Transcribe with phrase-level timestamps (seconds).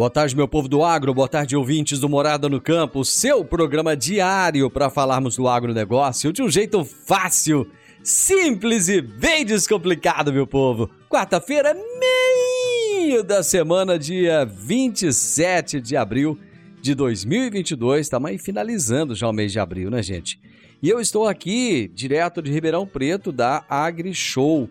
[0.00, 3.94] Boa tarde, meu povo do agro, boa tarde, ouvintes do Morada no Campo, seu programa
[3.94, 7.70] diário para falarmos do agronegócio de um jeito fácil,
[8.02, 10.88] simples e bem descomplicado, meu povo.
[11.06, 16.38] Quarta-feira, meio da semana, dia 27 de abril
[16.80, 20.40] de 2022, estamos aí finalizando já o mês de abril, né, gente?
[20.82, 24.66] E eu estou aqui, direto de Ribeirão Preto, da AgriShow.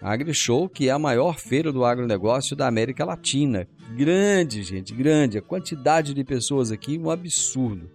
[0.00, 3.68] AgriShow, que é a maior feira do agronegócio da América Latina.
[3.96, 5.38] Grande, gente, grande.
[5.38, 7.90] A quantidade de pessoas aqui, um absurdo.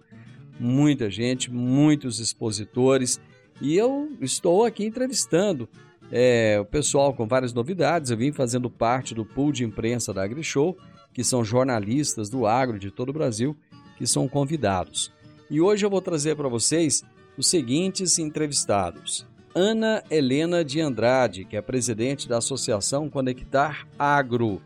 [0.60, 3.20] Muita gente, muitos expositores.
[3.60, 5.68] E eu estou aqui entrevistando
[6.12, 8.10] é, o pessoal com várias novidades.
[8.10, 10.76] Eu vim fazendo parte do pool de imprensa da AgriShow,
[11.12, 13.56] que são jornalistas do agro de todo o Brasil,
[13.96, 15.12] que são convidados.
[15.50, 17.02] E hoje eu vou trazer para vocês
[17.38, 19.26] os seguintes entrevistados.
[19.54, 24.60] Ana Helena de Andrade, que é presidente da Associação Conectar Agro.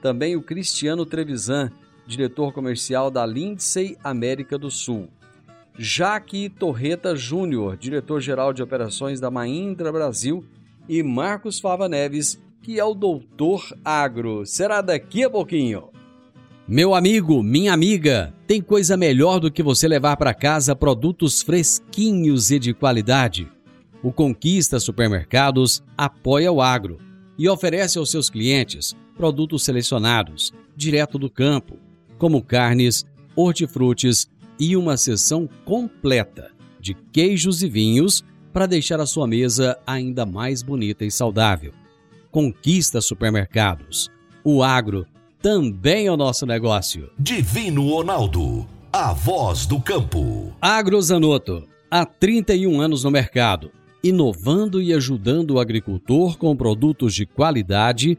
[0.00, 1.70] Também o Cristiano Trevisan,
[2.06, 5.08] diretor comercial da Lindsay América do Sul.
[5.78, 10.44] Jaque Torreta Júnior, diretor-geral de operações da Mahindra Brasil.
[10.88, 14.44] E Marcos Fava Neves, que é o doutor agro.
[14.44, 15.90] Será daqui a pouquinho.
[16.66, 22.50] Meu amigo, minha amiga, tem coisa melhor do que você levar para casa produtos fresquinhos
[22.50, 23.50] e de qualidade.
[24.02, 26.98] O Conquista Supermercados apoia o agro
[27.38, 31.76] e oferece aos seus clientes produtos selecionados, direto do campo,
[32.16, 33.04] como carnes,
[33.36, 36.50] hortifrutis e uma seção completa
[36.80, 41.74] de queijos e vinhos para deixar a sua mesa ainda mais bonita e saudável.
[42.30, 44.08] Conquista Supermercados.
[44.42, 45.06] O agro
[45.42, 47.10] também é o nosso negócio.
[47.18, 48.66] Divino Ronaldo.
[48.90, 50.50] A voz do campo.
[50.62, 51.68] Agrozanoto.
[51.90, 53.70] Há 31 anos no mercado
[54.02, 58.18] inovando e ajudando o agricultor com produtos de qualidade,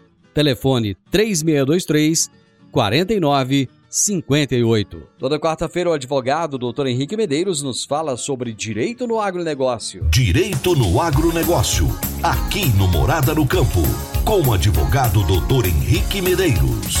[0.33, 2.31] Telefone 3623
[2.71, 5.09] 4958.
[5.17, 6.87] Toda quarta-feira o advogado Dr.
[6.87, 10.07] Henrique Medeiros nos fala sobre direito no agronegócio.
[10.09, 11.87] Direito no agronegócio.
[12.23, 13.81] Aqui no Morada no Campo.
[14.25, 15.67] Com o advogado Dr.
[15.67, 16.95] Henrique Medeiros.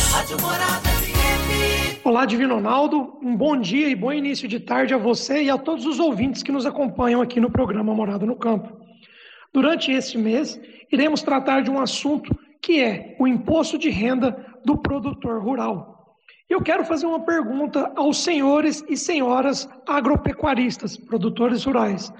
[2.03, 3.13] Olá, Divino Ronaldo.
[3.23, 6.43] Um bom dia e bom início de tarde a você e a todos os ouvintes
[6.43, 8.75] que nos acompanham aqui no programa Morada no Campo.
[9.53, 10.59] Durante este mês,
[10.91, 16.15] iremos tratar de um assunto que é o imposto de renda do produtor rural.
[16.49, 22.11] Eu quero fazer uma pergunta aos senhores e senhoras agropecuaristas, produtores rurais.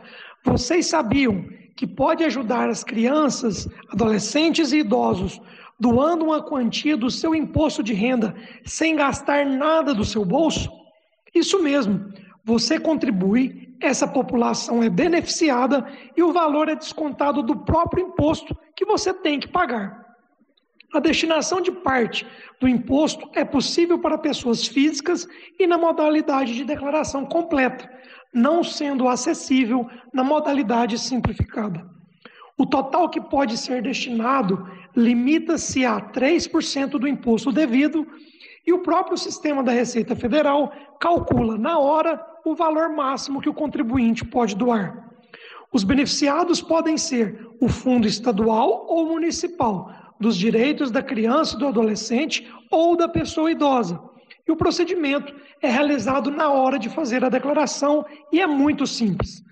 [0.45, 1.45] Vocês sabiam
[1.75, 5.39] que pode ajudar as crianças, adolescentes e idosos
[5.79, 10.71] doando uma quantia do seu imposto de renda sem gastar nada do seu bolso?
[11.33, 12.11] Isso mesmo,
[12.45, 15.85] você contribui, essa população é beneficiada
[16.15, 20.00] e o valor é descontado do próprio imposto que você tem que pagar.
[20.93, 22.27] A destinação de parte
[22.59, 25.27] do imposto é possível para pessoas físicas
[25.57, 27.89] e na modalidade de declaração completa,
[28.33, 31.89] não sendo acessível na modalidade simplificada.
[32.57, 38.05] O total que pode ser destinado limita-se a 3% do imposto devido
[38.67, 43.53] e o próprio sistema da Receita Federal calcula na hora o valor máximo que o
[43.53, 45.09] contribuinte pode doar.
[45.71, 49.89] Os beneficiados podem ser o fundo estadual ou municipal,
[50.21, 53.99] dos direitos da criança do adolescente ou da pessoa idosa.
[54.47, 59.43] E o procedimento é realizado na hora de fazer a declaração e é muito simples.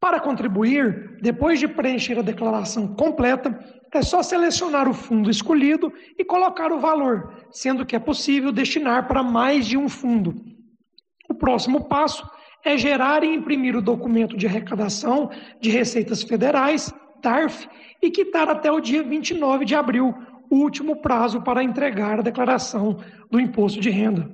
[0.00, 3.58] Para contribuir, depois de preencher a declaração completa,
[3.92, 9.08] é só selecionar o fundo escolhido e colocar o valor, sendo que é possível destinar
[9.08, 10.34] para mais de um fundo.
[11.28, 12.28] O próximo passo
[12.64, 15.30] é gerar e imprimir o documento de arrecadação
[15.60, 16.92] de receitas federais,
[17.26, 17.68] TARF,
[18.00, 20.14] e quitar até o dia 29 de abril,
[20.48, 24.30] o último prazo para entregar a declaração do imposto de renda.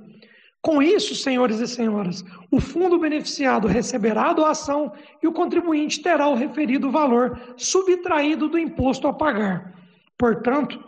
[0.61, 4.91] Com isso, senhores e senhoras, o fundo beneficiado receberá a doação
[5.23, 9.73] e o contribuinte terá o referido valor subtraído do imposto a pagar.
[10.15, 10.79] Portanto,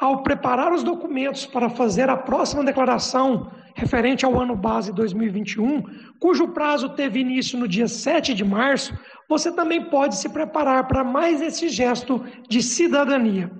[0.00, 5.84] ao preparar os documentos para fazer a próxima declaração referente ao ano base 2021,
[6.18, 8.98] cujo prazo teve início no dia 7 de março,
[9.28, 13.50] você também pode se preparar para mais esse gesto de cidadania.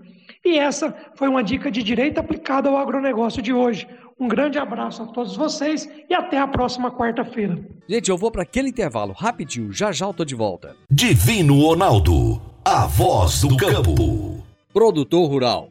[0.44, 3.86] E essa foi uma dica de direito aplicada ao agronegócio de hoje.
[4.18, 7.58] Um grande abraço a todos vocês e até a próxima quarta-feira.
[7.88, 10.76] Gente, eu vou para aquele intervalo rapidinho, já já eu tô de volta.
[10.90, 14.42] Divino Ronaldo, a voz do campo.
[14.72, 15.70] Produtor rural,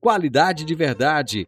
[0.00, 1.46] qualidade de verdade.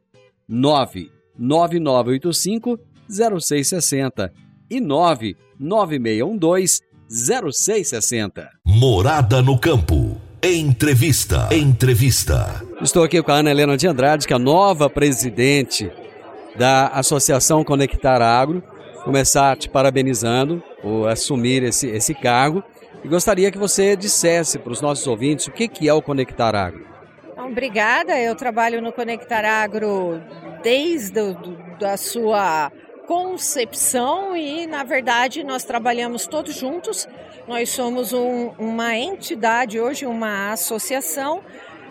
[0.49, 2.79] 99985
[3.09, 4.33] 0660
[4.71, 8.51] e 99612 0660.
[8.65, 10.21] Morada no campo.
[10.43, 11.49] Entrevista.
[11.53, 12.65] Entrevista.
[12.81, 15.91] Estou aqui com a Ana Helena de Andrade, que é a nova presidente
[16.57, 18.63] da Associação Conectar Agro.
[19.05, 22.63] Começar te parabenizando por assumir esse, esse cargo.
[23.05, 26.55] E gostaria que você dissesse para os nossos ouvintes o que, que é o Conectar
[26.55, 26.92] Agro.
[27.53, 28.19] Obrigada.
[28.19, 30.23] Eu trabalho no Conectar Agro
[30.63, 31.21] desde
[31.85, 32.73] a sua
[33.07, 37.07] concepção e, na verdade, nós trabalhamos todos juntos.
[37.47, 41.45] Nós somos um, uma entidade hoje, uma associação,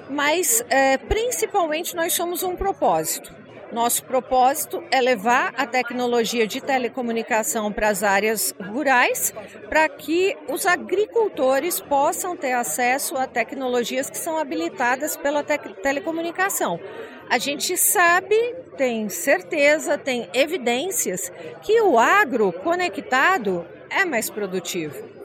[0.09, 3.31] mas é, principalmente nós somos um propósito.
[3.71, 9.33] Nosso propósito é levar a tecnologia de telecomunicação para as áreas rurais,
[9.69, 16.79] para que os agricultores possam ter acesso a tecnologias que são habilitadas pela te telecomunicação.
[17.29, 18.35] A gente sabe,
[18.75, 21.31] tem certeza, tem evidências
[21.61, 25.20] que o agro conectado é mais produtivo.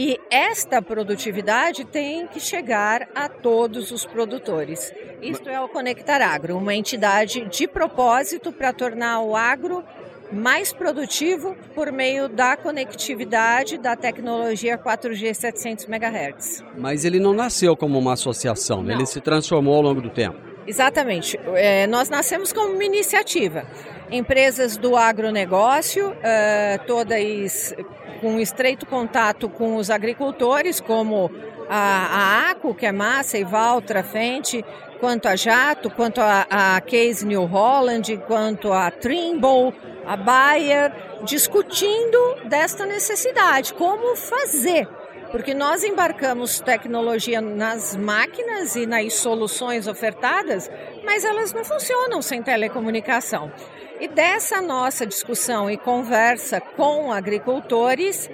[0.00, 4.94] E esta produtividade tem que chegar a todos os produtores.
[5.20, 9.82] Isto é o Conectar Agro, uma entidade de propósito para tornar o agro
[10.30, 16.62] mais produtivo por meio da conectividade da tecnologia 4G 700 MHz.
[16.76, 18.94] Mas ele não nasceu como uma associação, né?
[18.94, 20.47] ele se transformou ao longo do tempo.
[20.68, 21.40] Exatamente.
[21.54, 23.64] É, nós nascemos como uma iniciativa.
[24.10, 27.74] Empresas do agronegócio, uh, todas
[28.20, 31.30] com estreito contato com os agricultores, como
[31.70, 34.62] a, a ACO, que é Massa e Valtra Frente,
[35.00, 39.72] quanto a Jato, quanto a, a Case New Holland, quanto a Trimble,
[40.06, 40.92] a Bayer,
[41.24, 44.86] discutindo desta necessidade, como fazer.
[45.30, 50.70] Porque nós embarcamos tecnologia nas máquinas e nas soluções ofertadas,
[51.04, 53.52] mas elas não funcionam sem telecomunicação.
[54.00, 58.30] E dessa nossa discussão e conversa com agricultores,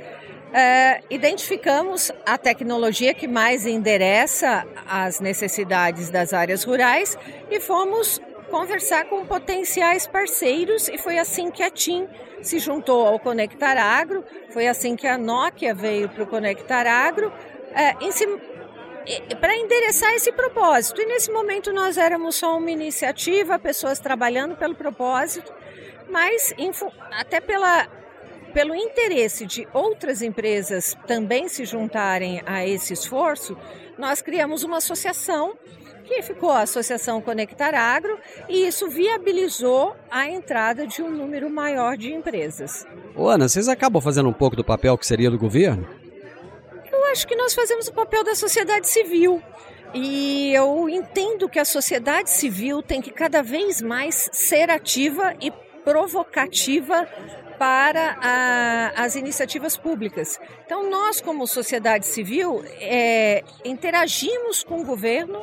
[0.52, 7.18] é, identificamos a tecnologia que mais endereça as necessidades das áreas rurais
[7.50, 8.20] e fomos
[8.50, 12.08] conversar com potenciais parceiros e foi assim que a TIM
[12.42, 17.32] se juntou ao Conectar Agro, foi assim que a Nokia veio para o Conectar Agro,
[17.72, 17.92] é,
[19.40, 21.00] para endereçar esse propósito.
[21.00, 25.52] E nesse momento nós éramos só uma iniciativa, pessoas trabalhando pelo propósito,
[26.08, 26.54] mas
[27.12, 27.86] até pela,
[28.52, 33.56] pelo interesse de outras empresas também se juntarem a esse esforço,
[33.98, 35.56] nós criamos uma associação
[36.04, 38.18] que ficou a Associação Conectar Agro
[38.48, 42.86] e isso viabilizou a entrada de um número maior de empresas.
[43.16, 45.88] Ô Ana, vocês acabam fazendo um pouco do papel que seria do governo?
[46.92, 49.42] Eu acho que nós fazemos o papel da sociedade civil.
[49.94, 55.52] E eu entendo que a sociedade civil tem que cada vez mais ser ativa e
[55.84, 57.06] provocativa
[57.58, 60.40] para a, as iniciativas públicas.
[60.66, 65.40] Então, nós, como sociedade civil, é, interagimos com o governo,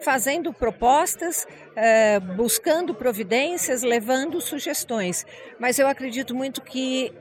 [0.00, 5.26] fazendo propostas, é, buscando providências, levando sugestões.
[5.58, 7.12] Mas eu acredito muito que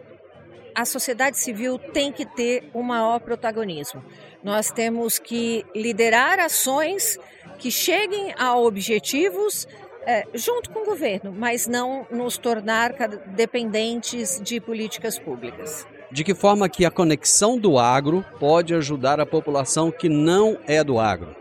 [0.75, 4.03] a sociedade civil tem que ter um maior protagonismo.
[4.43, 7.17] Nós temos que liderar ações
[7.57, 9.67] que cheguem a objetivos
[10.05, 12.93] é, junto com o governo, mas não nos tornar
[13.35, 15.85] dependentes de políticas públicas.
[16.11, 20.81] De que forma que a conexão do agro pode ajudar a população que não é
[20.83, 21.35] do agro?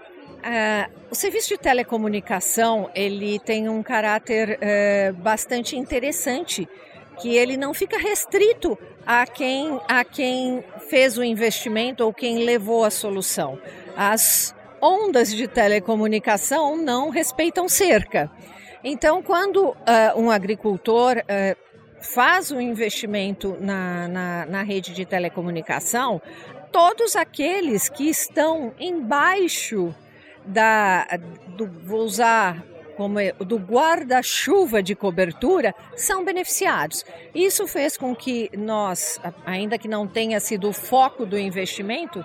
[0.48, 6.68] É, o serviço de telecomunicação ele tem um caráter é, bastante interessante,
[7.18, 12.84] que ele não fica restrito a quem, a quem fez o investimento ou quem levou
[12.84, 13.58] a solução.
[13.96, 18.30] As ondas de telecomunicação não respeitam cerca.
[18.84, 19.76] Então, quando uh,
[20.16, 21.56] um agricultor uh,
[22.00, 26.22] faz um investimento na, na, na rede de telecomunicação,
[26.70, 29.92] todos aqueles que estão embaixo
[30.46, 31.06] da,
[31.56, 32.64] do, vou usar
[32.96, 37.04] como é, do guarda-chuva de cobertura são beneficiados.
[37.34, 42.24] Isso fez com que nós, ainda que não tenha sido o foco do investimento,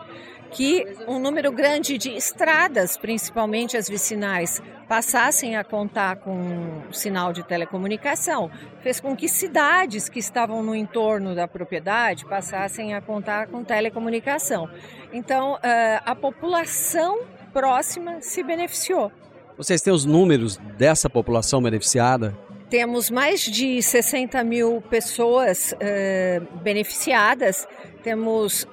[0.51, 7.43] que um número grande de estradas, principalmente as vicinais, passassem a contar com sinal de
[7.43, 8.51] telecomunicação,
[8.81, 14.69] fez com que cidades que estavam no entorno da propriedade passassem a contar com telecomunicação.
[15.13, 17.19] Então, eh, a população
[17.53, 19.11] próxima se beneficiou.
[19.57, 22.37] Vocês têm os números dessa população beneficiada?
[22.69, 27.67] Temos mais de 60 mil pessoas uh, beneficiadas,
[28.01, 28.65] temos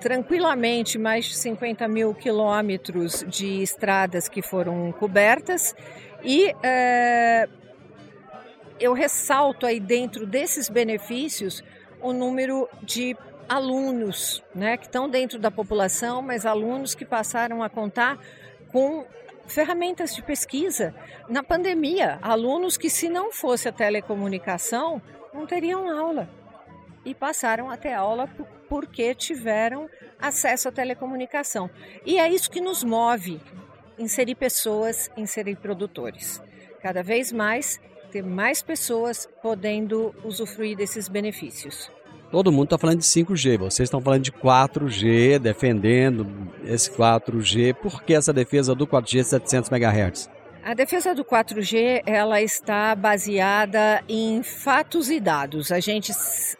[0.00, 5.74] tranquilamente mais de 50 mil quilômetros de estradas que foram cobertas
[6.22, 7.48] e é,
[8.78, 11.64] eu ressalto aí dentro desses benefícios
[12.02, 13.16] o número de
[13.48, 18.18] alunos, né, que estão dentro da população, mas alunos que passaram a contar
[18.70, 19.06] com
[19.46, 20.94] ferramentas de pesquisa.
[21.28, 25.00] Na pandemia, alunos que se não fosse a telecomunicação,
[25.32, 26.28] não teriam aula
[27.04, 28.28] e passaram a ter aula
[28.68, 31.68] porque tiveram acesso à telecomunicação.
[32.04, 33.40] E é isso que nos move,
[33.98, 36.42] inserir pessoas, inserir produtores.
[36.80, 41.90] Cada vez mais ter mais pessoas podendo usufruir desses benefícios.
[42.34, 46.26] Todo mundo está falando de 5G, vocês estão falando de 4G, defendendo
[46.64, 47.72] esse 4G.
[47.74, 50.28] Por que essa defesa do 4G 700 MHz?
[50.64, 55.70] A defesa do 4G ela está baseada em fatos e dados.
[55.70, 56.10] A gente,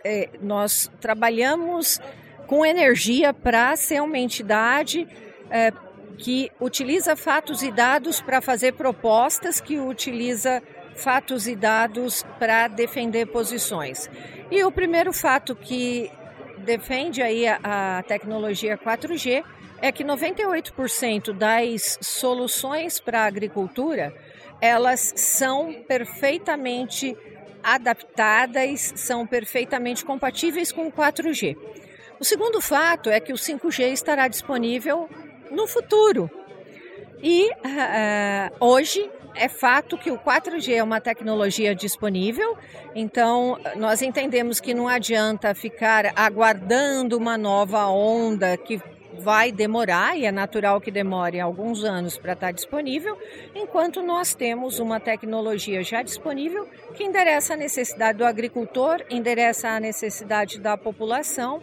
[0.04, 1.98] é, nós trabalhamos
[2.46, 5.08] com energia para ser uma entidade
[5.50, 5.72] é,
[6.16, 10.62] que utiliza fatos e dados para fazer propostas, que utiliza
[10.96, 14.08] fatos e dados para defender posições.
[14.50, 16.10] E o primeiro fato que
[16.58, 19.44] defende aí a, a tecnologia 4G
[19.80, 24.14] é que 98% das soluções para a agricultura,
[24.60, 27.16] elas são perfeitamente
[27.62, 31.56] adaptadas, são perfeitamente compatíveis com o 4G.
[32.20, 35.08] O segundo fato é que o 5G estará disponível
[35.50, 36.30] no futuro.
[37.22, 42.56] E uh, hoje é fato que o 4G é uma tecnologia disponível,
[42.94, 48.80] então nós entendemos que não adianta ficar aguardando uma nova onda que
[49.18, 53.16] vai demorar, e é natural que demore alguns anos para estar disponível,
[53.54, 59.80] enquanto nós temos uma tecnologia já disponível que endereça a necessidade do agricultor, endereça a
[59.80, 61.62] necessidade da população,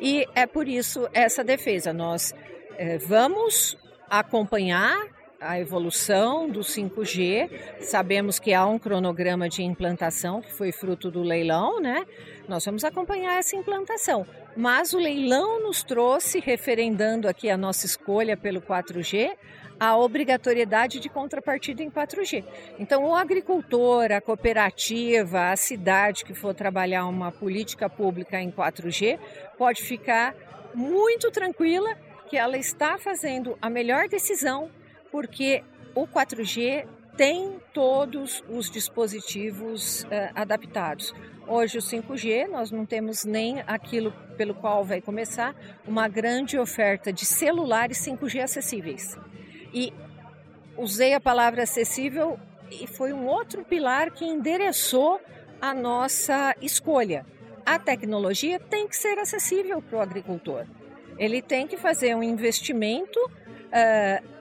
[0.00, 1.92] e é por isso essa defesa.
[1.92, 2.34] Nós
[2.76, 3.76] é, vamos
[4.08, 4.96] acompanhar
[5.42, 7.50] a evolução do 5G.
[7.80, 12.06] Sabemos que há um cronograma de implantação que foi fruto do leilão, né?
[12.48, 14.24] Nós vamos acompanhar essa implantação.
[14.56, 19.36] Mas o leilão nos trouxe, referendando aqui a nossa escolha pelo 4G,
[19.80, 22.44] a obrigatoriedade de contrapartida em 4G.
[22.78, 29.18] Então, o agricultor, a cooperativa, a cidade que for trabalhar uma política pública em 4G,
[29.58, 30.36] pode ficar
[30.74, 31.96] muito tranquila
[32.28, 34.70] que ela está fazendo a melhor decisão
[35.12, 35.62] porque
[35.94, 41.14] o 4G tem todos os dispositivos uh, adaptados.
[41.46, 45.54] Hoje, o 5G, nós não temos nem aquilo pelo qual vai começar,
[45.86, 49.18] uma grande oferta de celulares 5G acessíveis.
[49.74, 49.92] E
[50.76, 52.38] usei a palavra acessível
[52.70, 55.20] e foi um outro pilar que endereçou
[55.60, 57.26] a nossa escolha.
[57.66, 60.64] A tecnologia tem que ser acessível para o agricultor.
[61.18, 64.32] ele tem que fazer um investimento uh,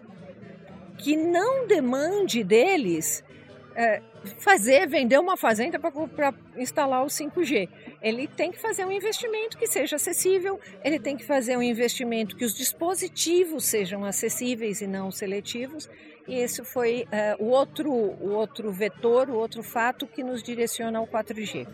[0.97, 3.23] que não demande deles
[3.71, 7.69] uh, fazer, vender uma fazenda para instalar o 5G.
[8.01, 12.35] Ele tem que fazer um investimento que seja acessível, ele tem que fazer um investimento
[12.35, 15.89] que os dispositivos sejam acessíveis e não seletivos.
[16.27, 20.99] E esse foi uh, o, outro, o outro vetor, o outro fato que nos direciona
[20.99, 21.67] ao 4G.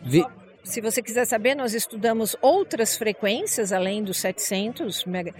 [0.00, 0.24] Vi...
[0.64, 5.34] Se você quiser saber, nós estudamos outras frequências além dos 700 MHz.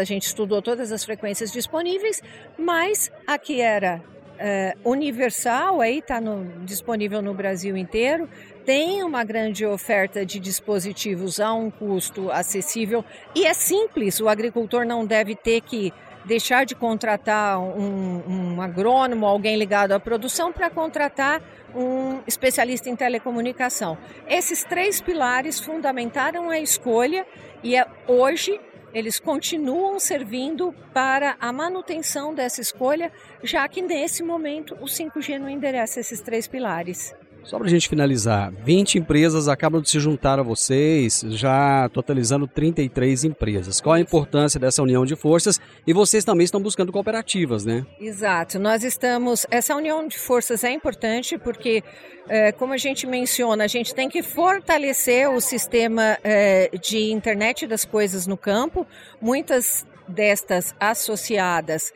[0.00, 2.22] A gente estudou todas as frequências disponíveis,
[2.58, 4.02] mas a que era
[4.36, 6.20] uh, universal, aí está
[6.64, 8.28] disponível no Brasil inteiro,
[8.64, 13.04] tem uma grande oferta de dispositivos a um custo acessível
[13.34, 15.92] e é simples, o agricultor não deve ter que
[16.24, 21.40] deixar de contratar um, um agrônomo, alguém ligado à produção, para contratar
[21.72, 23.96] um especialista em telecomunicação.
[24.28, 27.24] Esses três pilares fundamentaram a escolha
[27.62, 28.60] e é, hoje
[28.96, 33.12] eles continuam servindo para a manutenção dessa escolha,
[33.42, 37.14] já que nesse momento o 5G não endereça esses três pilares.
[37.46, 42.48] Só para a gente finalizar, 20 empresas acabam de se juntar a vocês, já totalizando
[42.48, 43.80] 33 empresas.
[43.80, 45.60] Qual a importância dessa união de forças?
[45.86, 47.86] E vocês também estão buscando cooperativas, né?
[48.00, 48.58] Exato.
[48.58, 49.46] Nós estamos.
[49.48, 51.84] Essa união de forças é importante porque,
[52.28, 57.64] é, como a gente menciona, a gente tem que fortalecer o sistema é, de internet
[57.64, 58.84] das coisas no campo.
[59.20, 61.92] Muitas destas associadas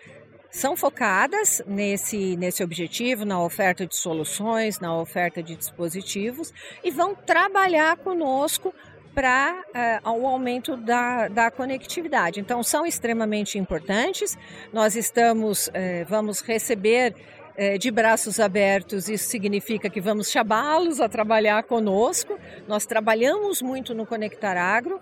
[0.51, 6.53] são focadas nesse, nesse objetivo, na oferta de soluções, na oferta de dispositivos
[6.83, 8.75] e vão trabalhar conosco
[9.15, 9.65] para
[10.05, 12.41] uh, o aumento da, da conectividade.
[12.41, 14.39] Então, são extremamente importantes.
[14.73, 15.71] Nós estamos, uh,
[16.09, 17.15] vamos receber
[17.57, 22.39] uh, de braços abertos, isso significa que vamos chamá-los a trabalhar conosco.
[22.69, 25.01] Nós trabalhamos muito no Conectar Agro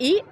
[0.00, 0.22] e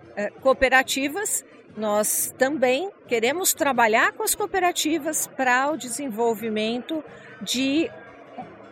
[0.40, 1.44] cooperativas
[1.76, 7.02] nós também queremos trabalhar com as cooperativas para o desenvolvimento
[7.42, 7.90] de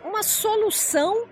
[0.03, 1.25] uma solução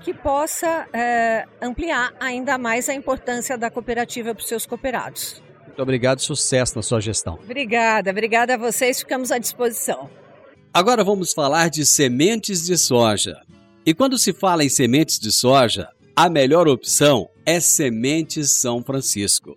[0.00, 5.42] que possa é, ampliar ainda mais a importância da cooperativa para os seus cooperados.
[5.66, 7.34] Muito obrigado, sucesso na sua gestão.
[7.42, 10.08] Obrigada, obrigada a vocês, ficamos à disposição.
[10.72, 13.40] Agora vamos falar de sementes de soja.
[13.84, 19.56] E quando se fala em sementes de soja, a melhor opção é Sementes São Francisco.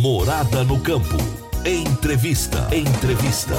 [0.00, 1.16] Morada no campo.
[1.64, 2.68] Entrevista.
[2.74, 3.54] Entrevista.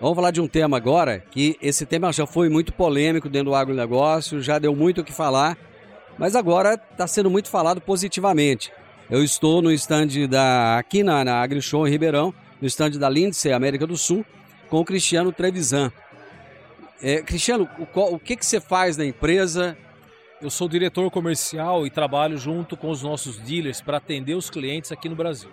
[0.00, 3.54] Vamos falar de um tema agora que esse tema já foi muito polêmico dentro do
[3.54, 5.58] agronegócio, já deu muito o que falar,
[6.18, 8.72] mas agora está sendo muito falado positivamente.
[9.10, 13.52] Eu estou no estande da aqui na, na AgriShow em Ribeirão, no estande da Lindsay
[13.52, 14.24] América do Sul,
[14.70, 15.92] com o Cristiano Trevisan.
[17.02, 19.76] É, Cristiano, o, o que, que você faz na empresa?
[20.44, 24.92] Eu sou diretor comercial e trabalho junto com os nossos dealers para atender os clientes
[24.92, 25.48] aqui no Brasil.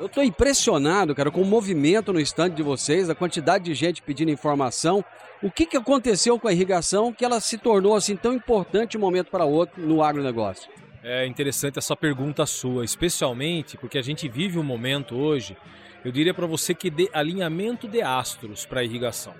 [0.00, 4.00] Eu estou impressionado, cara, com o movimento no estande de vocês, a quantidade de gente
[4.00, 5.04] pedindo informação.
[5.42, 8.96] O que, que aconteceu com a irrigação que ela se tornou assim tão importante de
[8.96, 10.70] um momento para outro no agronegócio?
[11.02, 15.54] É interessante essa pergunta sua, especialmente porque a gente vive um momento hoje,
[16.02, 19.34] eu diria para você que de alinhamento de astros para a irrigação.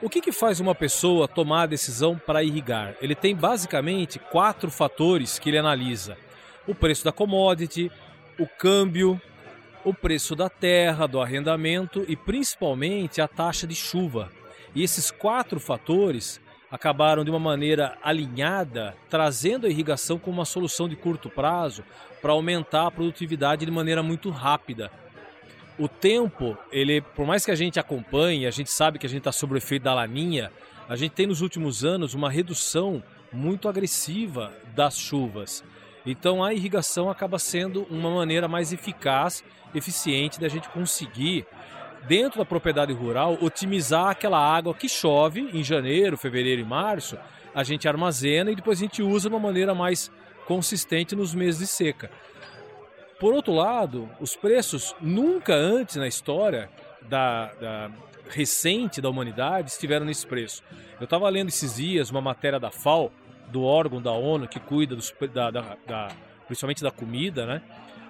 [0.00, 2.94] O que, que faz uma pessoa tomar a decisão para irrigar?
[3.02, 6.16] Ele tem basicamente quatro fatores que ele analisa:
[6.68, 7.90] o preço da commodity,
[8.38, 9.20] o câmbio,
[9.84, 14.30] o preço da terra, do arrendamento e principalmente a taxa de chuva.
[14.72, 20.88] E esses quatro fatores acabaram de uma maneira alinhada, trazendo a irrigação como uma solução
[20.88, 21.82] de curto prazo
[22.22, 24.92] para aumentar a produtividade de maneira muito rápida.
[25.78, 29.20] O tempo, ele, por mais que a gente acompanhe, a gente sabe que a gente
[29.20, 30.50] está sob o efeito da laninha,
[30.88, 35.62] a gente tem nos últimos anos uma redução muito agressiva das chuvas.
[36.04, 41.46] Então a irrigação acaba sendo uma maneira mais eficaz, eficiente da gente conseguir
[42.08, 47.18] dentro da propriedade rural, otimizar aquela água que chove em janeiro, fevereiro e março,
[47.54, 50.10] a gente armazena e depois a gente usa de uma maneira mais
[50.46, 52.10] consistente nos meses de seca.
[53.18, 56.70] Por outro lado, os preços nunca antes na história
[57.02, 57.90] da, da
[58.30, 60.62] recente da humanidade estiveram nesse preço.
[61.00, 63.10] Eu estava lendo esses dias uma matéria da FAO,
[63.48, 66.08] do órgão da ONU que cuida dos, da, da, da,
[66.46, 67.62] principalmente da comida, né?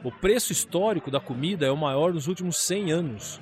[0.05, 3.41] O preço histórico da comida é o maior nos últimos 100 anos.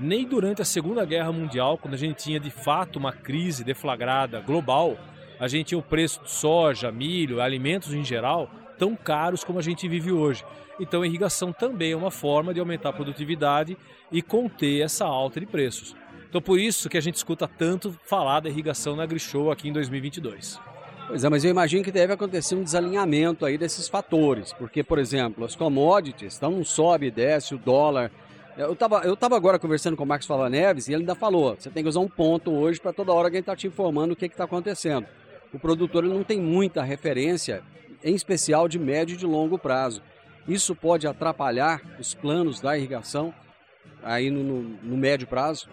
[0.00, 4.40] Nem durante a Segunda Guerra Mundial, quando a gente tinha de fato uma crise deflagrada
[4.40, 4.96] global,
[5.38, 9.62] a gente tinha o preço de soja, milho, alimentos em geral tão caros como a
[9.62, 10.44] gente vive hoje.
[10.78, 13.76] Então, a irrigação também é uma forma de aumentar a produtividade
[14.10, 15.94] e conter essa alta de preços.
[16.28, 19.72] Então, por isso que a gente escuta tanto falar da irrigação na AgriShow aqui em
[19.72, 20.60] 2022.
[21.06, 24.98] Pois é, mas eu imagino que deve acontecer um desalinhamento aí desses fatores, porque, por
[24.98, 28.10] exemplo, as commodities, então sobe, desce o dólar,
[28.56, 31.56] eu estava eu tava agora conversando com o Marcos Fala Neves e ele ainda falou:
[31.58, 34.12] você tem que usar um ponto hoje para toda hora alguém estar tá te informando
[34.12, 35.06] o que está acontecendo.
[35.52, 37.62] O produtor ele não tem muita referência,
[38.04, 40.02] em especial de médio e de longo prazo.
[40.46, 43.34] Isso pode atrapalhar os planos da irrigação
[44.02, 45.68] aí no, no, no médio prazo?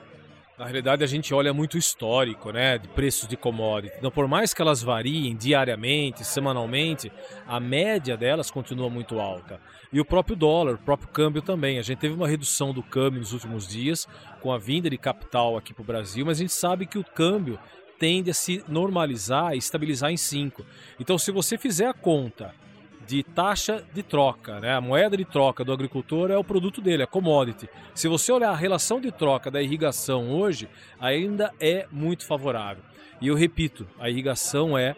[0.58, 3.96] Na realidade, a gente olha muito o histórico, né, de preços de commodity.
[3.98, 7.12] Então, por mais que elas variem diariamente, semanalmente,
[7.48, 9.60] a média delas continua muito alta.
[9.91, 11.80] E o próprio dólar, o próprio câmbio também.
[11.80, 14.08] A gente teve uma redução do câmbio nos últimos dias,
[14.39, 17.04] com a vinda de capital aqui para o Brasil, mas a gente sabe que o
[17.04, 17.58] câmbio
[18.01, 20.65] tende a se normalizar e estabilizar em 5.
[20.99, 22.51] Então, se você fizer a conta
[23.05, 24.59] de taxa de troca.
[24.59, 24.73] Né?
[24.73, 27.69] A moeda de troca do agricultor é o produto dele, é commodity.
[27.93, 30.67] Se você olhar a relação de troca da irrigação hoje,
[30.99, 32.83] ainda é muito favorável.
[33.19, 34.95] E eu repito, a irrigação é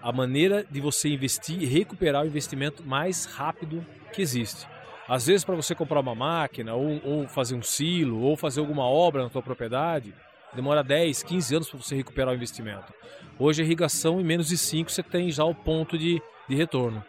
[0.00, 4.68] a maneira de você investir e recuperar o investimento mais rápido que existe.
[5.08, 8.84] Às vezes, para você comprar uma máquina, ou, ou, fazer um silo, ou fazer alguma
[8.84, 10.14] obra na sua propriedade,
[10.56, 12.92] demora 10, 15 anos para você recuperar o investimento.
[13.38, 17.04] Hoje, a irrigação, em menos de 5, você tem já o ponto de, de retorno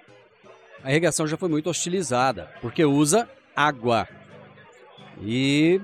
[0.84, 4.08] a irrigação já foi muito hostilizada, porque usa água.
[5.22, 5.82] E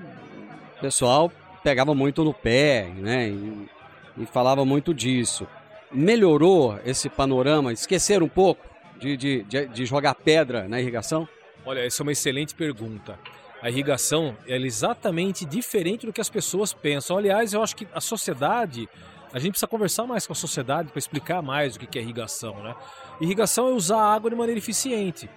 [0.77, 1.31] o pessoal
[1.63, 3.29] pegava muito no pé, né?
[3.29, 3.69] E,
[4.19, 5.47] e falava muito disso.
[5.91, 7.73] Melhorou esse panorama?
[7.73, 8.65] Esquecer um pouco
[8.99, 11.27] de, de, de, de jogar pedra na irrigação?
[11.65, 13.17] Olha, essa é uma excelente pergunta.
[13.63, 17.17] A irrigação é exatamente diferente do que as pessoas pensam.
[17.17, 18.89] Aliás, eu acho que a sociedade
[19.31, 22.61] a gente precisa conversar mais com a sociedade para explicar mais o que é irrigação,
[22.61, 22.75] né?
[23.21, 25.29] Irrigação é usar a água de maneira eficiente.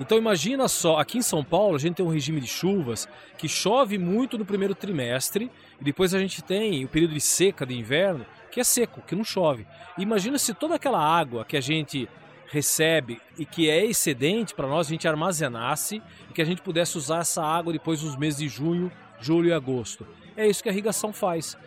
[0.00, 3.46] Então imagina só, aqui em São Paulo a gente tem um regime de chuvas que
[3.46, 7.78] chove muito no primeiro trimestre e depois a gente tem o período de seca de
[7.78, 9.66] inverno que é seco, que não chove.
[9.98, 12.08] Imagina se toda aquela água que a gente
[12.54, 16.96] recebe e que é excedente para nós a gente armazenasse e que a gente pudesse
[16.96, 20.06] usar essa água depois nos meses de junho, julho e agosto.
[20.36, 21.58] É isso que a irrigação faz.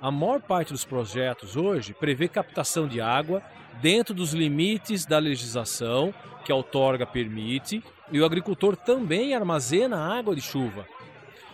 [0.00, 3.42] A maior parte dos projetos hoje prevê captação de água
[3.82, 7.82] dentro dos limites da legislação que a outorga permite
[8.12, 10.86] e o agricultor também armazena água de chuva.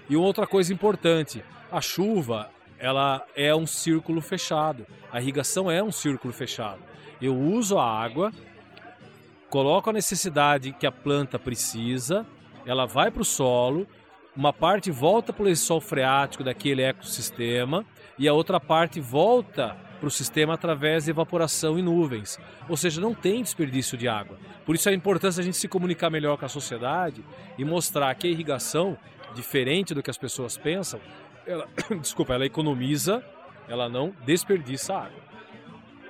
[0.07, 4.87] E outra coisa importante, a chuva ela é um círculo fechado.
[5.11, 6.81] A irrigação é um círculo fechado.
[7.23, 8.33] Eu uso a água,
[9.53, 12.27] coloco a necessidade que a planta precisa,
[12.65, 13.87] ela vai para o solo,
[14.35, 17.85] uma parte volta para o lençol freático daquele ecossistema
[18.19, 22.41] e a outra parte volta para o sistema através de evaporação e nuvens.
[22.67, 24.39] Ou seja, não tem desperdício de água.
[24.65, 27.23] Por isso a importância a gente se comunicar melhor com a sociedade
[27.59, 28.97] e mostrar que a irrigação,
[29.35, 30.99] diferente do que as pessoas pensam,
[31.47, 31.69] ela,
[32.01, 33.23] desculpa, ela economiza,
[33.69, 35.32] ela não desperdiça água.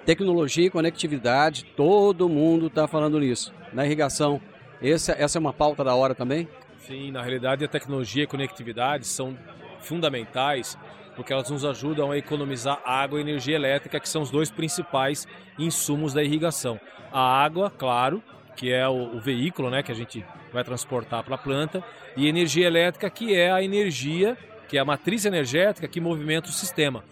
[0.04, 3.52] Tecnologia e conectividade, todo mundo está falando nisso.
[3.72, 4.40] Na irrigação,
[4.80, 6.48] essa, essa é uma pauta da hora também?
[6.78, 9.38] Sim, na realidade a tecnologia e a conectividade são
[9.80, 10.76] fundamentais
[11.14, 15.26] porque elas nos ajudam a economizar água e energia elétrica, que são os dois principais
[15.58, 16.80] insumos da irrigação.
[17.12, 18.22] A água, claro,
[18.56, 21.84] que é o, o veículo né, que a gente vai transportar para a planta,
[22.16, 24.36] e energia elétrica, que é a energia,
[24.68, 27.04] que é a matriz energética que movimenta o sistema.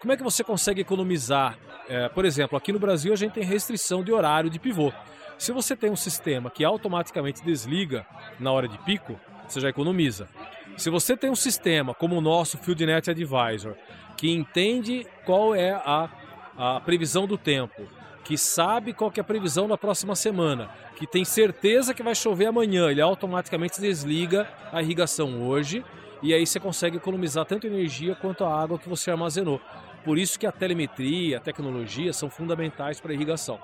[0.00, 1.58] Como é que você consegue economizar?
[1.88, 4.92] É, por exemplo, aqui no Brasil a gente tem restrição de horário de pivô.
[5.38, 8.06] Se você tem um sistema que automaticamente desliga
[8.38, 9.18] na hora de pico,
[9.48, 10.28] você já economiza.
[10.76, 13.74] Se você tem um sistema como o nosso FieldNet Advisor,
[14.16, 16.08] que entende qual é a,
[16.56, 17.82] a previsão do tempo,
[18.24, 22.14] que sabe qual que é a previsão da próxima semana, que tem certeza que vai
[22.14, 25.84] chover amanhã, ele automaticamente desliga a irrigação hoje
[26.22, 29.60] e aí você consegue economizar tanto energia quanto a água que você armazenou.
[30.04, 33.58] Por isso que a telemetria, a tecnologia são fundamentais para a irrigação.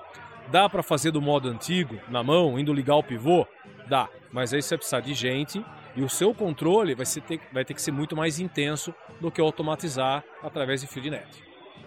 [0.51, 3.45] Dá para fazer do modo antigo, na mão, indo ligar o pivô?
[3.87, 5.63] Dá, mas aí você vai precisar de gente
[5.95, 9.41] e o seu controle vai, ter, vai ter que ser muito mais intenso do que
[9.41, 11.27] automatizar através de FieldNet.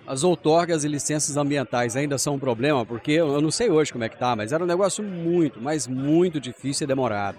[0.06, 4.04] As outorgas e licenças ambientais ainda são um problema, porque eu não sei hoje como
[4.04, 7.38] é que tá, mas era um negócio muito, mas muito difícil e demorado.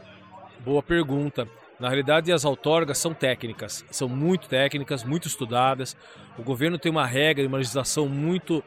[0.63, 1.47] Boa pergunta.
[1.79, 5.97] Na realidade, as outorgas são técnicas, são muito técnicas, muito estudadas.
[6.37, 8.63] O governo tem uma regra e uma legislação muito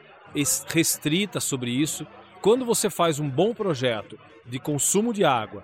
[0.67, 2.05] restrita sobre isso.
[2.41, 5.63] Quando você faz um bom projeto de consumo de água,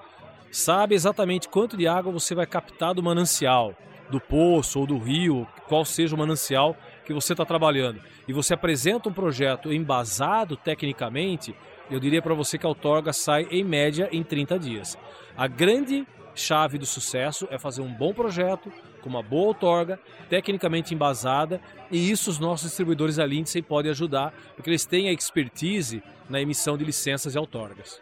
[0.52, 3.76] sabe exatamente quanto de água você vai captar do manancial,
[4.10, 6.76] do poço ou do rio, qual seja o manancial
[7.06, 11.56] que você está trabalhando, e você apresenta um projeto embasado tecnicamente,
[11.92, 14.98] eu diria para você que a outorga sai em média em 30 dias.
[15.36, 20.94] A grande chave do sucesso é fazer um bom projeto, com uma boa outorga, tecnicamente
[20.94, 26.02] embasada, e isso os nossos distribuidores da Lindsay podem ajudar, porque eles têm a expertise
[26.30, 28.00] na emissão de licenças e outorgas.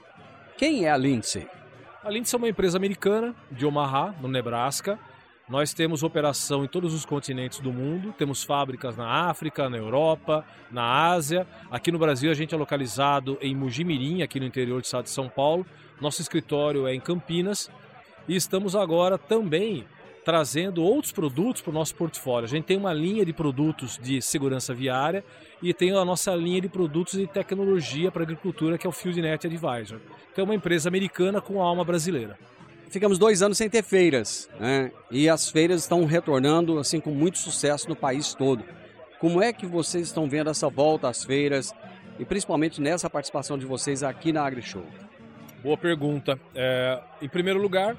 [0.58, 1.48] Quem é a Lindsay?
[2.04, 5.00] A Lindsay é uma empresa americana de Omaha, no Nebraska.
[5.50, 10.46] Nós temos operação em todos os continentes do mundo, temos fábricas na África, na Europa,
[10.72, 11.46] na Ásia.
[11.70, 15.10] Aqui no Brasil a gente é localizado em Mujimirim, aqui no interior do estado de
[15.10, 15.66] São Paulo.
[16.00, 17.70] Nosso escritório é em Campinas
[18.32, 19.84] e estamos agora também
[20.24, 22.46] trazendo outros produtos para o nosso portfólio.
[22.46, 25.22] A gente tem uma linha de produtos de segurança viária
[25.62, 29.46] e tem a nossa linha de produtos de tecnologia para agricultura, que é o FieldNet
[29.46, 30.00] Advisor.
[30.32, 32.40] Então é uma empresa americana com alma brasileira.
[32.90, 34.94] Ficamos dois anos sem ter feiras, né?
[35.12, 38.64] E as feiras estão retornando assim com muito sucesso no país todo.
[39.20, 41.74] Como é que vocês estão vendo essa volta às feiras
[42.18, 44.86] e principalmente nessa participação de vocês aqui na AgriShow?
[45.62, 46.40] Boa pergunta.
[46.56, 47.96] É, em primeiro lugar,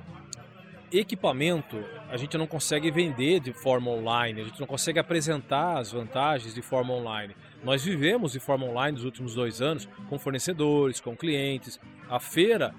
[0.92, 5.92] equipamento a gente não consegue vender de forma online, a gente não consegue apresentar as
[5.92, 7.34] vantagens de forma online.
[7.64, 11.80] Nós vivemos de forma online nos últimos dois anos com fornecedores, com clientes.
[12.10, 12.74] A feira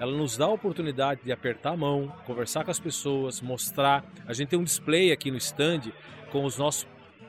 [0.00, 4.04] ela nos dá a oportunidade de apertar a mão, conversar com as pessoas, mostrar.
[4.26, 5.92] A gente tem um display aqui no stand
[6.30, 6.86] com os nossos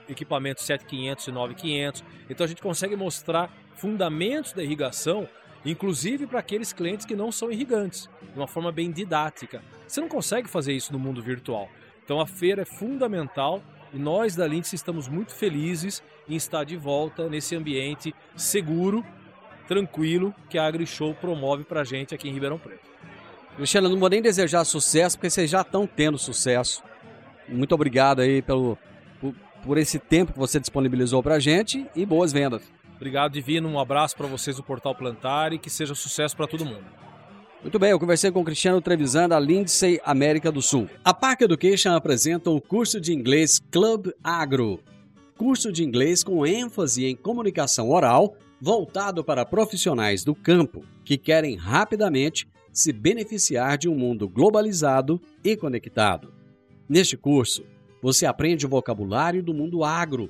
[0.07, 2.03] equipamentos 7500 e 9500.
[2.29, 5.27] Então a gente consegue mostrar fundamentos da irrigação
[5.65, 9.61] inclusive para aqueles clientes que não são irrigantes, de uma forma bem didática.
[9.87, 11.69] Você não consegue fazer isso no mundo virtual.
[12.03, 13.61] Então a feira é fundamental
[13.93, 19.05] e nós da Lindsay estamos muito felizes em estar de volta nesse ambiente seguro,
[19.67, 22.89] tranquilo que a AgriShow promove para a gente aqui em Ribeirão Preto.
[23.55, 26.81] Cristiano, não vou nem desejar sucesso, porque vocês já estão tendo sucesso.
[27.47, 28.77] Muito obrigado aí pelo,
[29.19, 32.61] por, por esse tempo que você disponibilizou para a gente e boas vendas.
[32.99, 33.69] Obrigado, Divino.
[33.69, 36.83] Um abraço para vocês do Portal Plantar e que seja sucesso para todo mundo.
[37.61, 40.89] Muito bem, eu conversei com Cristiano Trevisan da Lindsay América do Sul.
[41.03, 44.81] A Park Education apresenta o curso de inglês Club Agro.
[45.37, 51.55] Curso de inglês com ênfase em comunicação oral, voltado para profissionais do campo que querem
[51.55, 56.33] rapidamente se beneficiar de um mundo globalizado e conectado.
[56.87, 57.63] Neste curso,
[58.01, 60.29] você aprende o vocabulário do mundo agro,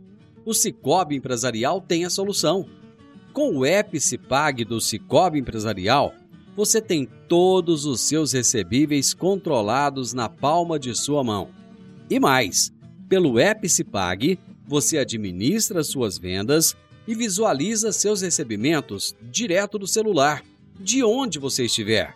[0.51, 2.67] o Cicobi Empresarial tem a solução.
[3.31, 6.13] Com o Epicipag do Cicobi Empresarial,
[6.57, 11.49] você tem todos os seus recebíveis controlados na palma de sua mão.
[12.09, 12.69] E mais,
[13.07, 14.37] pelo Epicipag,
[14.67, 16.75] você administra suas vendas
[17.07, 20.43] e visualiza seus recebimentos direto do celular,
[20.77, 22.13] de onde você estiver.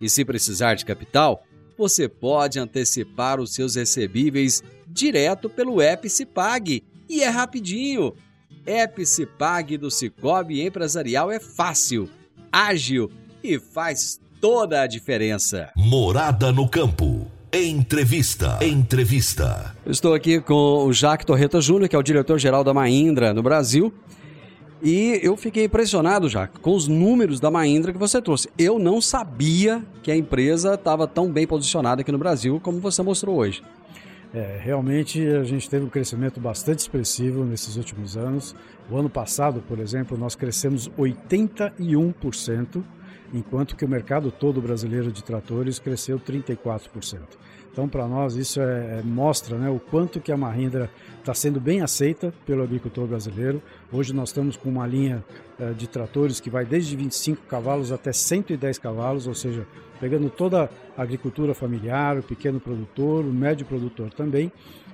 [0.00, 1.42] E se precisar de capital,
[1.76, 6.84] você pode antecipar os seus recebíveis direto pelo app Cipag.
[7.08, 8.14] E é rapidinho.
[8.66, 12.08] App Cipag do Cicobi Empresarial é fácil,
[12.50, 13.10] ágil
[13.42, 15.70] e faz toda a diferença.
[15.76, 17.30] Morada no campo.
[17.52, 18.58] Entrevista.
[18.62, 19.76] Entrevista.
[19.86, 23.42] Eu estou aqui com o Jacques Torreta Júnior, que é o diretor-geral da Mahindra no
[23.42, 23.94] Brasil.
[24.82, 28.50] E eu fiquei impressionado, Jacques, com os números da Mahindra que você trouxe.
[28.58, 33.02] Eu não sabia que a empresa estava tão bem posicionada aqui no Brasil como você
[33.02, 33.62] mostrou hoje.
[34.34, 38.52] É, realmente a gente teve um crescimento bastante expressivo nesses últimos anos.
[38.90, 42.82] O ano passado, por exemplo, nós crescemos 81%,
[43.32, 47.20] enquanto que o mercado todo brasileiro de tratores cresceu 34%.
[47.70, 51.60] Então, para nós, isso é, é, mostra né, o quanto que a Mahindra está sendo
[51.60, 53.62] bem aceita pelo agricultor brasileiro.
[53.92, 55.24] Hoje nós estamos com uma linha
[55.60, 59.66] é, de tratores que vai desde 25 cavalos até 110 cavalos, ou seja,
[60.04, 64.52] pegando toda a agricultura familiar, o pequeno produtor, o médio produtor também.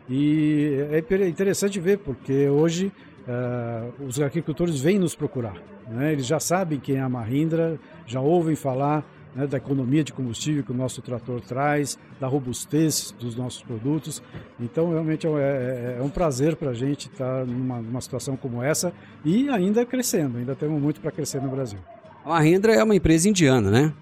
[0.09, 2.93] E é interessante ver, porque hoje
[3.27, 5.57] uh, os agricultores vêm nos procurar.
[5.89, 6.13] Né?
[6.13, 10.63] Eles já sabem quem é a Mahindra, já ouvem falar né, da economia de combustível
[10.63, 14.23] que o nosso trator traz, da robustez dos nossos produtos.
[14.61, 18.37] Então, realmente é, é, é um prazer para a gente estar tá numa, numa, situação
[18.37, 18.93] como essa
[19.25, 21.81] e ainda crescendo, ainda temos muito para crescer no Brasil.
[22.25, 23.93] A Mahindra é uma empresa indiana, né?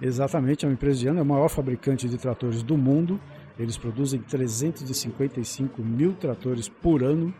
[0.00, 3.20] Exatamente, é uma empresa indiana, é o maior fabricante de tratores do mundo.
[3.58, 7.34] Eles produzem 355 mil tratores por ano.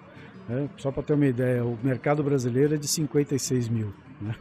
[0.48, 0.68] Né?
[0.76, 3.92] Só para ter uma ideia, o mercado brasileiro é de 56 mil.
[4.20, 4.34] Né?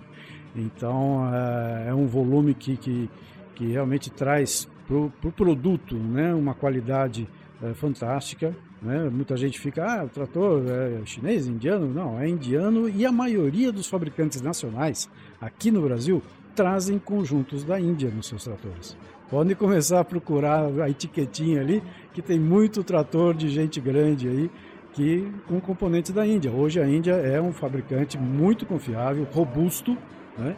[0.56, 3.10] Então é, é um volume que, que,
[3.54, 7.28] que realmente traz para o pro produto né, uma qualidade
[7.62, 8.56] é, fantástica.
[8.82, 9.10] Né?
[9.12, 11.88] Muita gente fica, ah, o trator é chinês, indiano?
[11.88, 16.24] Não, é indiano e a maioria dos fabricantes nacionais aqui no Brasil
[16.58, 18.98] trazem conjuntos da Índia nos seus tratores.
[19.30, 24.52] Podem começar a procurar a etiquetinha ali, que tem muito trator de gente grande aí,
[24.92, 26.52] que com componentes da Índia.
[26.52, 29.96] Hoje a Índia é um fabricante muito confiável, robusto,
[30.36, 30.56] né?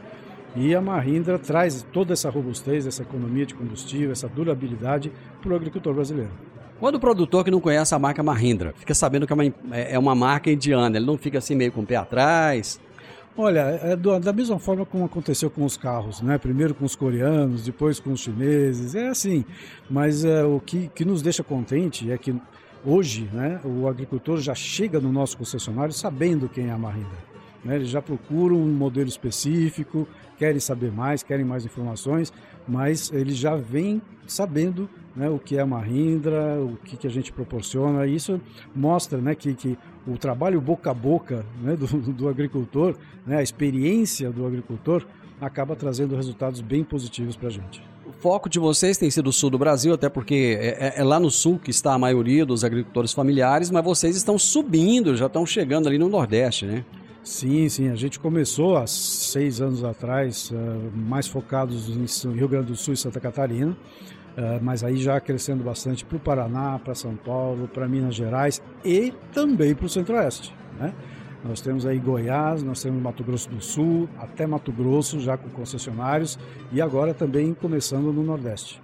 [0.56, 5.56] E a Mahindra traz toda essa robustez, essa economia de combustível, essa durabilidade para o
[5.56, 6.32] agricultor brasileiro.
[6.80, 9.54] Quando o produtor que não conhece a marca Mahindra fica sabendo que é uma, é,
[9.96, 12.80] é uma marca indiana, ele não fica assim meio com o pé atrás?
[13.38, 16.38] Olha, é do, da mesma forma como aconteceu com os carros, né?
[16.38, 19.46] Primeiro com os coreanos, depois com os chineses, é assim.
[19.90, 22.36] Mas é, o que, que nos deixa contente é que
[22.86, 27.30] hoje, né, o agricultor já chega no nosso concessionário sabendo quem é a Mahindra.
[27.64, 27.76] Né?
[27.76, 32.32] Eles já procuram um modelo específico, querem saber mais, querem mais informações,
[32.70, 37.10] mas eles já vêm sabendo né, o que é a Mahindra, o que, que a
[37.10, 38.06] gente proporciona.
[38.06, 38.40] Isso
[38.76, 39.78] mostra né, que, que
[40.08, 45.06] o trabalho boca a boca né, do, do agricultor, né, a experiência do agricultor,
[45.42, 47.82] acaba trazendo resultados bem positivos para a gente.
[48.06, 51.04] O foco de vocês tem sido o sul do Brasil, até porque é, é, é,
[51.04, 55.28] lá no sul que está a maioria dos agricultores familiares, mas vocês estão subindo, já
[55.28, 56.84] estão chegando ali no Nordeste, né?
[57.24, 57.90] Sim, sim.
[57.90, 62.94] A gente começou há seis anos atrás, uh, mais focados em Rio Grande do Sul
[62.94, 67.68] e Santa Catarina, uh, mas aí já crescendo bastante para o Paraná, para São Paulo,
[67.68, 70.54] para Minas Gerais e também para o Centro-Oeste.
[70.80, 70.94] Né?
[71.44, 75.50] Nós temos aí Goiás, nós temos Mato Grosso do Sul, até Mato Grosso, já com
[75.50, 76.38] concessionários,
[76.72, 78.82] e agora também começando no Nordeste.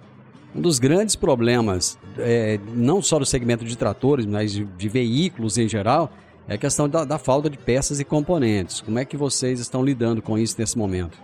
[0.54, 5.58] Um dos grandes problemas, é, não só do segmento de tratores, mas de, de veículos
[5.58, 6.10] em geral,
[6.48, 8.80] é a questão da, da falta de peças e componentes.
[8.80, 11.18] Como é que vocês estão lidando com isso nesse momento?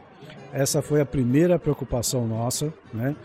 [0.53, 3.17] Essa foi a primeira preocupação nossa, né?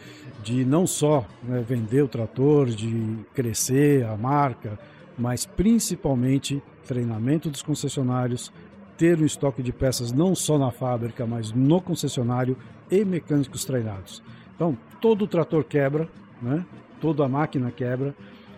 [0.43, 4.79] de não só né, vender o trator, de crescer a marca,
[5.17, 8.51] mas principalmente treinamento dos concessionários,
[8.97, 12.57] ter um estoque de peças não só na fábrica, mas no concessionário
[12.89, 14.23] e mecânicos treinados.
[14.55, 16.07] Então, todo trator quebra,
[16.41, 16.65] né?
[17.01, 18.15] toda a máquina quebra,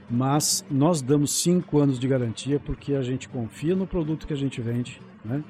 [0.10, 4.38] mas nós damos cinco anos de garantia porque a gente confia no produto que a
[4.38, 5.44] gente vende, né?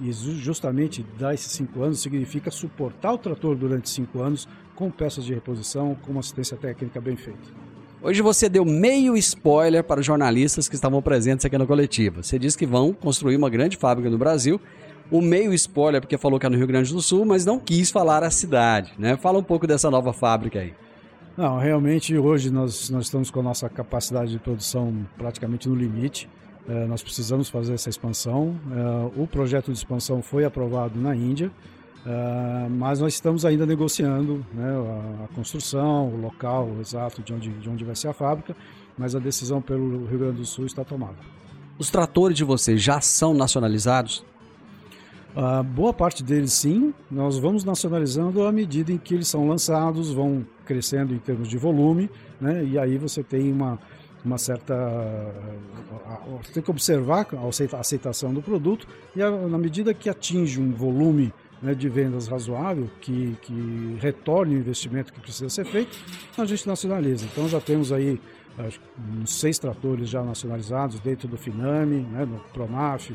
[0.00, 5.24] E justamente dar esses cinco anos significa suportar o trator durante cinco anos com peças
[5.24, 7.64] de reposição, com uma assistência técnica bem feita.
[8.02, 12.22] Hoje você deu meio spoiler para os jornalistas que estavam presentes aqui na coletiva.
[12.22, 14.60] Você disse que vão construir uma grande fábrica no Brasil.
[15.10, 17.90] O meio spoiler porque falou que é no Rio Grande do Sul, mas não quis
[17.90, 19.16] falar a cidade, né?
[19.16, 20.74] Fala um pouco dessa nova fábrica aí.
[21.36, 26.28] Não, realmente hoje nós, nós estamos com a nossa capacidade de produção praticamente no limite.
[26.68, 28.54] É, nós precisamos fazer essa expansão.
[28.70, 31.50] É, o projeto de expansão foi aprovado na Índia,
[32.06, 37.50] é, mas nós estamos ainda negociando né, a, a, construção, o local exato de onde,
[37.50, 38.54] de onde vai ser a fábrica,
[38.96, 41.16] mas a decisão pelo Rio Grande do Sul está tomada.
[41.76, 44.24] Os tratores de vocês já são nacionalizados?
[45.36, 46.94] A boa parte deles, sim.
[47.10, 51.58] Nós vamos nacionalizando à medida em que eles são lançados, vão crescendo em termos de
[51.58, 52.08] volume,
[52.40, 52.64] né?
[52.64, 53.78] e aí você tem uma,
[54.24, 54.74] uma certa.
[56.40, 61.32] Você tem que observar a aceitação do produto, e na medida que atinge um volume
[61.60, 65.98] né, de vendas razoável, que, que retorne o investimento que precisa ser feito,
[66.38, 67.26] a gente nacionaliza.
[67.26, 68.20] Então já temos aí
[69.20, 73.10] uns seis tratores já nacionalizados dentro do Finame, né, no Pronaf,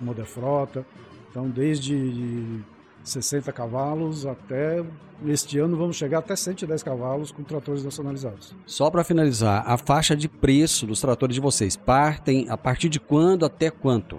[0.00, 0.86] Moderfrota.
[1.30, 2.60] Então desde
[3.02, 4.84] 60 cavalos até
[5.26, 8.54] este ano vamos chegar até 110 cavalos com tratores nacionalizados.
[8.66, 13.00] Só para finalizar, a faixa de preço dos tratores de vocês partem a partir de
[13.00, 14.18] quando até quanto?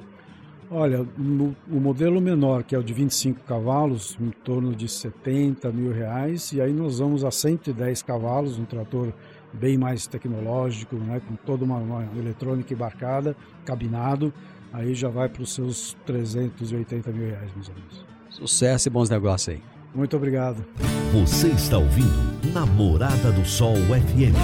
[0.71, 5.71] Olha, no, o modelo menor, que é o de 25 cavalos, em torno de 70
[5.71, 9.11] mil reais, e aí nós vamos a 110 cavalos, um trator
[9.51, 13.35] bem mais tecnológico, né, com toda uma, uma eletrônica embarcada,
[13.65, 14.31] cabinado,
[14.73, 18.05] aí já vai para os seus 380 mil reais, mais ou menos.
[18.29, 19.61] Sucesso e bons negócios aí.
[19.93, 20.63] Muito obrigado.
[21.11, 24.35] Você está ouvindo Namorada do Sol FM.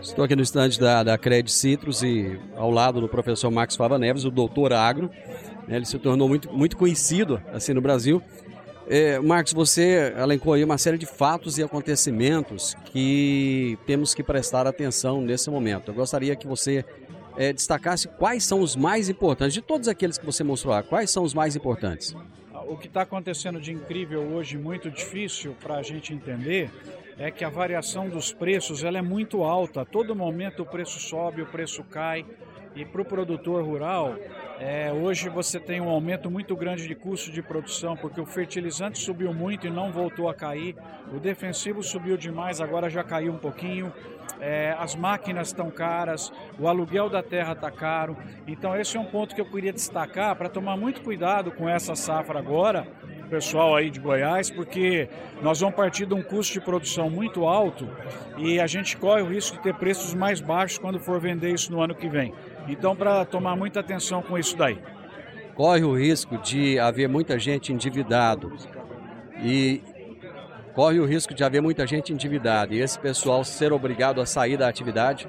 [0.00, 3.98] Estou aqui no estande da, da Credit Citrus e ao lado do professor Max Fava
[3.98, 5.10] Neves, o doutor agro.
[5.68, 8.22] Né, ele se tornou muito, muito conhecido assim no Brasil.
[8.92, 14.66] É, Marcos, você elencou aí uma série de fatos e acontecimentos que temos que prestar
[14.66, 15.92] atenção nesse momento.
[15.92, 16.84] Eu gostaria que você
[17.36, 21.08] é, destacasse quais são os mais importantes, de todos aqueles que você mostrou lá, quais
[21.08, 22.16] são os mais importantes?
[22.66, 26.68] O que está acontecendo de incrível hoje, muito difícil para a gente entender,
[27.16, 29.82] é que a variação dos preços ela é muito alta.
[29.82, 32.26] A todo momento o preço sobe, o preço cai.
[32.74, 34.14] E para o produtor rural,
[34.60, 38.98] é, hoje você tem um aumento muito grande de custo de produção, porque o fertilizante
[38.98, 40.76] subiu muito e não voltou a cair,
[41.12, 43.92] o defensivo subiu demais, agora já caiu um pouquinho,
[44.40, 48.16] é, as máquinas estão caras, o aluguel da terra está caro.
[48.46, 51.96] Então, esse é um ponto que eu queria destacar para tomar muito cuidado com essa
[51.96, 52.86] safra agora,
[53.30, 55.08] pessoal aí de Goiás, porque
[55.40, 57.88] nós vamos partir de um custo de produção muito alto
[58.36, 61.70] e a gente corre o risco de ter preços mais baixos quando for vender isso
[61.70, 62.34] no ano que vem.
[62.68, 64.78] Então, para tomar muita atenção com isso daí.
[65.54, 68.52] Corre o risco de haver muita gente endividado
[69.42, 69.82] e
[70.74, 74.56] corre o risco de haver muita gente endividada e esse pessoal ser obrigado a sair
[74.56, 75.28] da atividade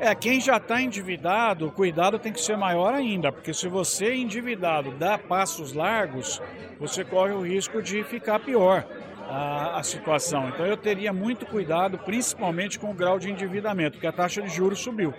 [0.00, 4.14] é, quem já está endividado, o cuidado tem que ser maior ainda, porque se você
[4.14, 6.40] endividado dá passos largos,
[6.78, 8.86] você corre o risco de ficar pior
[9.28, 10.48] a, a, situação.
[10.48, 14.48] Então eu teria muito cuidado, principalmente com o grau de endividamento, porque a taxa de
[14.48, 15.12] juros subiu.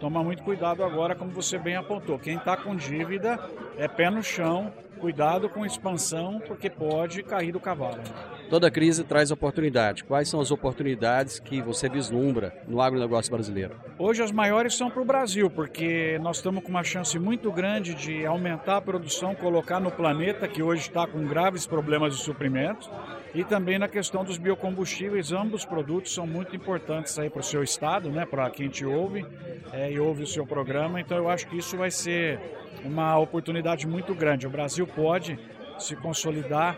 [0.00, 2.18] Toma muito cuidado agora, como você bem apontou.
[2.18, 3.38] Quem está com dívida
[3.78, 8.02] é pé no chão, cuidado com expansão, porque pode cair do cavalo.
[8.48, 10.04] Toda crise traz oportunidade.
[10.04, 13.74] Quais são as oportunidades que você vislumbra no agronegócio brasileiro?
[13.98, 17.94] Hoje as maiores são para o Brasil, porque nós estamos com uma chance muito grande
[17.94, 22.88] de aumentar a produção, colocar no planeta, que hoje está com graves problemas de suprimento,
[23.34, 25.32] e também na questão dos biocombustíveis.
[25.32, 28.86] Ambos os produtos são muito importantes aí para o seu estado, né, para quem te
[28.86, 29.26] ouve
[29.72, 31.00] é, e ouve o seu programa.
[31.00, 32.38] Então eu acho que isso vai ser
[32.84, 34.46] uma oportunidade muito grande.
[34.46, 35.36] O Brasil pode
[35.78, 36.76] se consolidar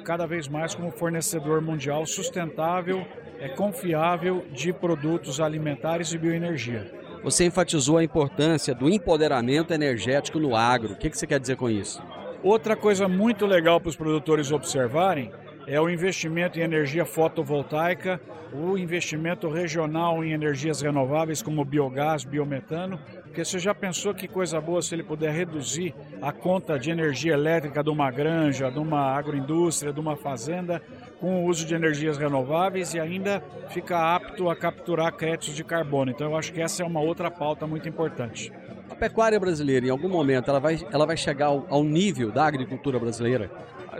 [0.00, 3.06] cada vez mais como fornecedor mundial sustentável,
[3.38, 6.92] é confiável de produtos alimentares e bioenergia.
[7.22, 10.94] Você enfatizou a importância do empoderamento energético no agro.
[10.94, 12.02] O que você quer dizer com isso?
[12.42, 15.30] Outra coisa muito legal para os produtores observarem
[15.70, 18.20] é o investimento em energia fotovoltaica,
[18.52, 24.60] o investimento regional em energias renováveis como biogás, biometano, porque você já pensou que coisa
[24.60, 29.16] boa se ele puder reduzir a conta de energia elétrica de uma granja, de uma
[29.16, 30.82] agroindústria, de uma fazenda,
[31.20, 36.10] com o uso de energias renováveis e ainda ficar apto a capturar créditos de carbono.
[36.10, 38.52] Então eu acho que essa é uma outra pauta muito importante.
[38.90, 42.44] A pecuária brasileira, em algum momento, ela vai, ela vai chegar ao, ao nível da
[42.44, 43.48] agricultura brasileira?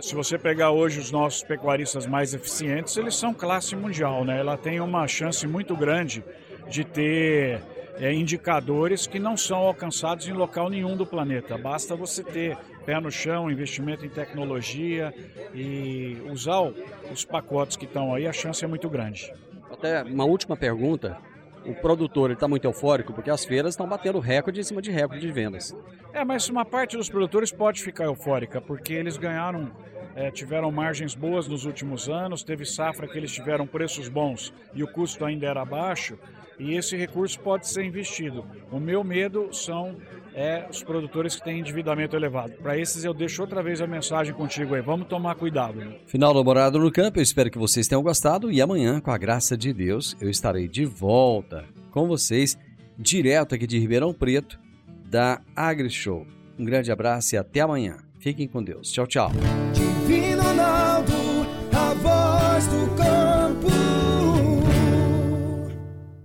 [0.01, 4.39] Se você pegar hoje os nossos pecuaristas mais eficientes, eles são classe mundial, né?
[4.39, 6.23] Ela tem uma chance muito grande
[6.67, 7.61] de ter
[7.97, 11.55] é, indicadores que não são alcançados em local nenhum do planeta.
[11.55, 15.13] Basta você ter pé no chão, investimento em tecnologia
[15.53, 16.61] e usar
[17.11, 19.31] os pacotes que estão aí, a chance é muito grande.
[19.69, 21.17] Até uma última pergunta.
[21.65, 25.25] O produtor está muito eufórico porque as feiras estão batendo recorde em cima de recorde
[25.25, 25.75] de vendas.
[26.13, 29.71] É, mas uma parte dos produtores pode ficar eufórica porque eles ganharam
[30.15, 34.83] é, tiveram margens boas nos últimos anos, teve safra que eles tiveram preços bons e
[34.83, 36.17] o custo ainda era baixo,
[36.61, 38.45] e esse recurso pode ser investido.
[38.71, 39.95] O meu medo são
[40.33, 42.53] é, os produtores que têm endividamento elevado.
[42.61, 45.79] Para esses eu deixo outra vez a mensagem contigo aí, vamos tomar cuidado.
[45.79, 45.97] Né?
[46.05, 49.17] Final do Morado no Campo, eu espero que vocês tenham gostado e amanhã, com a
[49.17, 52.57] graça de Deus, eu estarei de volta com vocês,
[52.97, 54.59] direto aqui de Ribeirão Preto,
[55.09, 56.25] da AgriShow.
[56.59, 57.97] Um grande abraço e até amanhã.
[58.19, 58.91] Fiquem com Deus.
[58.91, 59.31] Tchau, tchau.
[59.73, 61.13] Divino Ronaldo,
[61.73, 63.00] a voz do